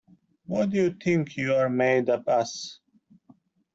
What 0.47 0.71
do 0.71 0.77
you 0.77 0.93
think 0.93 1.37
you're 1.37 1.69
made 1.69 2.09
up 2.09 2.27
as? 2.27 2.79